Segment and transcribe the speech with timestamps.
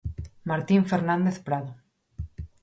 [0.49, 1.71] Martín Fernández Prado.